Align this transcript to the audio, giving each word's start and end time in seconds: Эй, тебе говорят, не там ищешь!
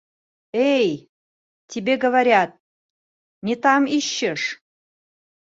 Эй, 0.73 1.09
тебе 1.69 1.95
говорят, 1.95 2.57
не 3.43 3.55
там 3.55 3.85
ищешь! 3.85 4.63